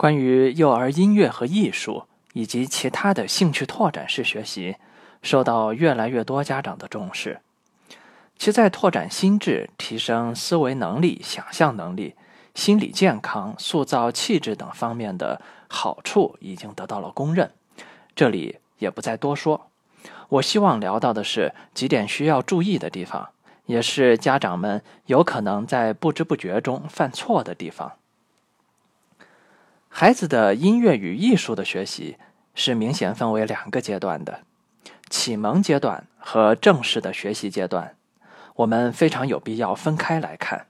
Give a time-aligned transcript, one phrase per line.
[0.00, 4.76] 关于幼儿音乐和艺术以及其他的兴趣拓展式学习，
[5.20, 7.42] 受到越来越多家长的重视。
[8.38, 12.14] 其在拓展心智、提升思维能力、想象能力、
[12.54, 17.50] 心理健康、塑造气质等方面的好处已经得到了公认，
[18.16, 19.66] 这里也不再多说。
[20.30, 23.28] 我希望聊到的是几点需要注意的地方，
[23.66, 27.92] 也是家长们有可能在不知不觉中犯错的地方。
[29.92, 32.16] 孩子的音乐与艺术的学习
[32.54, 34.40] 是明显分为两个阶段的：
[35.10, 37.96] 启蒙阶段和正式的学习阶段。
[38.54, 40.66] 我们非常有必要分开来看。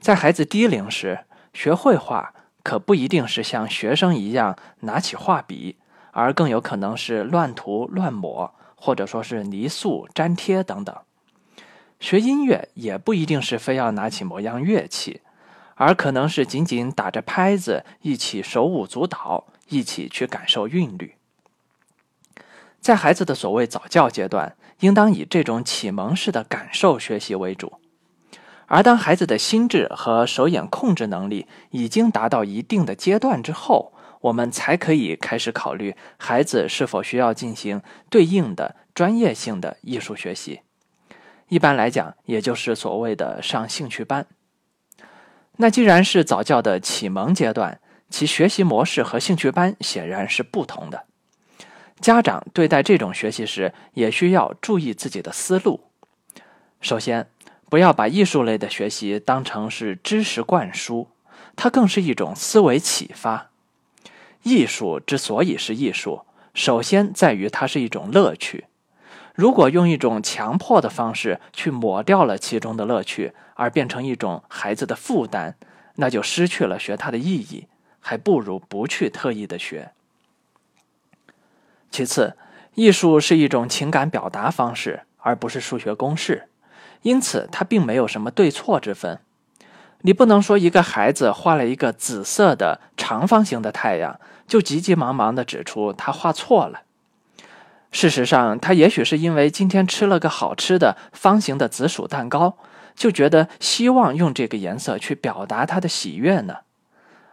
[0.00, 1.20] 在孩子低龄时，
[1.54, 5.76] 学绘画可不一定是像学生一样拿起画笔，
[6.10, 10.94] 而更有可能是乱涂乱抹，或者说是泥塑粘贴等等。
[12.00, 15.20] 学音乐也不一定是非要拿起某样乐器。
[15.74, 21.14] 而可能是仅仅打着拍子，一起手舞足蹈，一起去感受韵律。
[22.80, 27.74] 在孩子的所谓早教阶段，应当以这种启蒙式的感受学习为主。
[28.66, 33.92] 而当孩子的心智和手眼控制能力已经达到一定的阶段之后，
[34.22, 40.60] 我们才可以开始考虑孩子是否需要进行对应的专业性的艺术学习。
[41.48, 44.26] 一般来讲，也就是所谓的上兴趣班。
[45.58, 51.04] 那既然是早教的启蒙阶段，其学习模式和兴趣班显然是不同的。
[52.00, 55.84] 家长对待这种学习时，也需要注意自己的思路。
[56.80, 57.28] 首先，
[57.70, 61.08] 不要把艺术类的学习当成是知识灌输，
[61.54, 63.50] 它更是一种思维启发。
[64.42, 66.22] 艺术之所以是艺术，
[66.54, 68.64] 首先在于它是一种乐趣。
[69.34, 75.54] 如果用一种强迫的方式去抹掉了其中的乐趣，而变成一种孩子的负担，
[75.96, 77.66] 那就失去了学它的意义，
[78.00, 79.92] 还不如不去特意的学。
[81.90, 82.36] 其次，
[82.74, 86.48] 艺术是一种情感表达方式，而不是数学公式，
[87.02, 89.18] 因此它并没有什么对错之分。
[90.02, 96.82] 你不能说一个孩子画了一个紫色的长方形的太阳，就急急忙忙的指出他画错了。
[97.92, 102.56] 事实上，他也许是因为今天吃了个好吃的方形的紫薯蛋糕，
[102.94, 106.56] 就觉得希望用这个颜色去表达他的喜悦呢。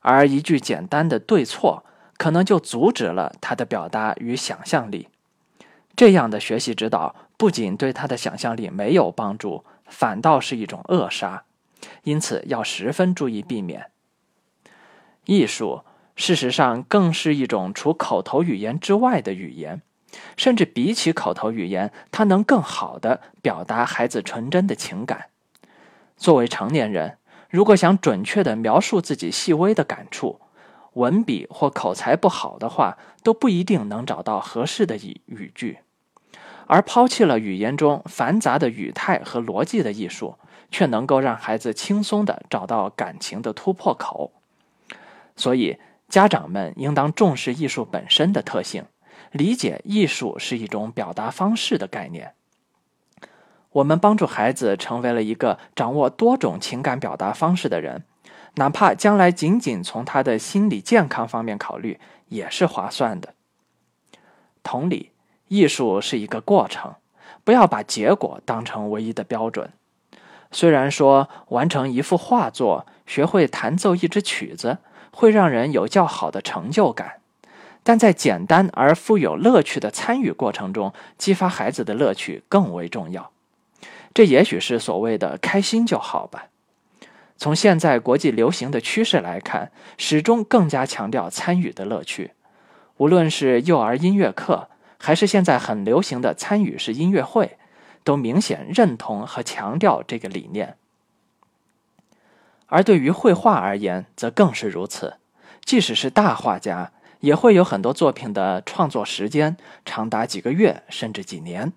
[0.00, 1.84] 而一句简单的对错，
[2.16, 5.08] 可能就阻止了他的表达与想象力。
[5.94, 11.44] 这样的学习指导不仅对他的想象力没有帮助，反倒是一种扼杀。
[12.04, 13.90] 因此，要十分注意避免。
[15.26, 15.82] 艺术
[16.14, 19.82] 事实上更是一种除口头语言之外的语言。
[20.36, 25.26] 甚至比起口头语言，它能更好的表达孩子纯真的情感。
[26.16, 27.18] 作为成年人，
[27.50, 30.40] 如果想准确的描述自己细微的感触，
[30.94, 35.78] 文笔或口才不好的话，都不一定能找到合适的语语句。
[36.66, 40.36] 而抛弃了语言中繁杂的语态和逻辑的艺术，
[40.70, 44.32] 却能够让孩子轻松的找到感情的突破口。
[45.36, 45.78] 所以，
[46.08, 48.84] 家长们应当重视艺术本身的特性。
[49.32, 52.34] 理解艺术是一种表达方式的概念。
[53.72, 58.04] 我们帮助孩子成为了一个掌握多种情感表达方式的人，
[58.54, 63.34] 哪怕将来仅仅从他的心理健康方面考虑，也是划算的。
[64.62, 65.12] 同理，
[65.48, 66.94] 艺术是一个过程，
[67.44, 69.70] 不要把结果当成唯一的标准。
[70.50, 74.78] 虽然说完成一幅画作、学会弹奏一支曲子，
[75.12, 77.20] 会让人有较好的成就感。
[77.88, 83.30] 但在简单而富有乐趣的参与过程中，激发孩子的乐趣更为重要。
[84.12, 86.46] 这也许是所谓的“开心就好”吧。
[87.36, 92.32] 从现在国际流行的趋势来看，始终更加强调参与的乐趣。
[92.96, 94.68] 无论是幼儿音乐课，
[94.98, 97.56] 还是现在很流行的参与式音乐会，
[98.02, 100.76] 都明显认同和强调这个理念。
[102.66, 105.18] 而对于绘画而言，则更是如此。
[105.64, 106.90] 即使是大画家。
[107.26, 111.72] 也会有很多作品的创作时间长达几个月甚至几年，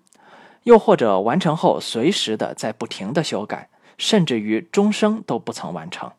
[0.62, 3.68] 又或者完成后随时的在不停的修改，
[3.98, 6.12] 甚至于终生都不曾完成。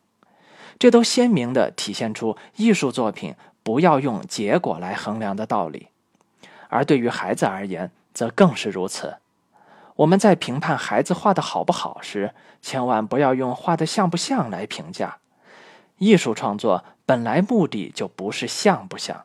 [0.78, 5.88] 这都鲜明的体现出艺术作品不要用结果来衡量的道理。
[6.68, 9.16] 而对于孩子而言，则更是如此。
[9.96, 15.16] 我们在评判孩子画的好不好时，千万不要用画的像不像来评价。
[15.98, 19.24] 艺术创作本来目的就不是像不像，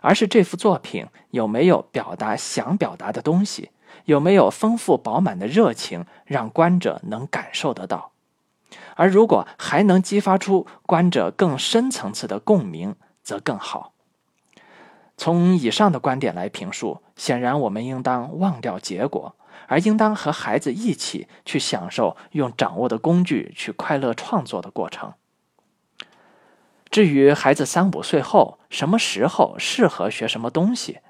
[0.00, 3.70] 而是这幅作品有没有表达想表达的东西，
[4.04, 8.12] 有没有丰富饱满的热情，让观者能感受得到。
[8.96, 13.92] 而如果还能激发出观者更深层次的共鸣，则更好。
[15.16, 19.36] 从以上的观点来评述，显然我们应当忘掉结果，
[19.66, 25.12] 而应当和孩子一起去享受用掌握的工具去快乐创作的过程。
[26.96, 31.00] 至于孩子三五岁后什么时候适合学什么东西，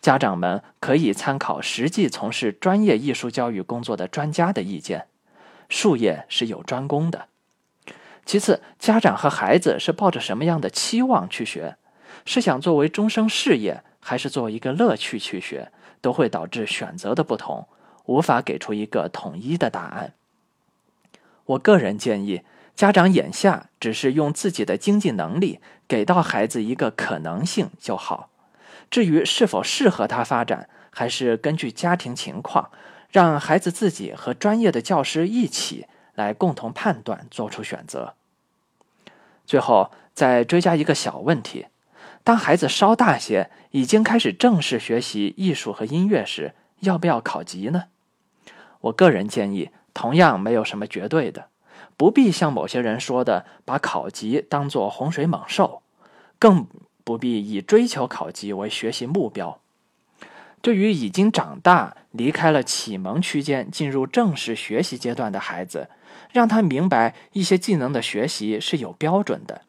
[0.00, 5.08] 家长们可以参考实际从事专业艺术教育工作的专家的意见。
[5.68, 7.26] 术业是有专攻的。
[8.24, 11.76] 其次，家长和孩子是抱着什么样的期望去学？
[12.24, 17.66] 是想作为终生事业，还是作为一个乐趣去学，都会导致选择的不同，
[18.04, 20.12] 无法给出一个统一的答案。
[21.46, 22.42] 我个人建议，
[22.74, 28.30] 家长眼下只是用自己的经济能力给到孩子一个可能性就好。
[28.90, 32.70] 至于是否适合他发展，还是根据家庭情况。
[33.10, 38.14] 让孩子自己和专业的教师一起来共同判断，做出选择。
[39.44, 41.66] 最后再追加一个小问题：
[42.24, 47.84] 当孩子稍大些，已经开始正式学习艺术和音乐时，要不要考级呢？
[48.80, 51.48] 我个人建议，同样没有什么绝对的，
[51.96, 55.82] 不必像某些人说的把考级当作洪水猛兽，
[56.38, 56.66] 更
[57.04, 59.58] 不必以追求考级为学习目标。
[60.60, 65.88] 对于已经长大、离开了启蒙区间、进入正式学习阶段的孩子，
[66.30, 69.62] 让他明白一些技能的学习是有标准的，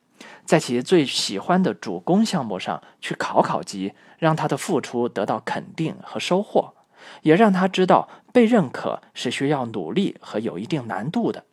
[0.46, 6.75] 在其最喜欢的主攻项目上去考考级，让他的付出得到肯定和收获，
[7.24, 11.44] 也让他知道被认可是需要努力和有一定难度的。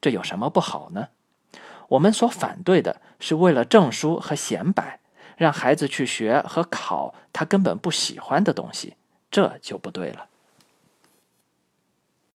[0.00, 1.08] 这有什么不好呢？
[1.88, 5.00] 我们所反对的是为了证书和显摆。
[5.38, 8.96] 让孩子去学和考他根本不喜欢的东西，
[9.30, 10.26] 这就不对了。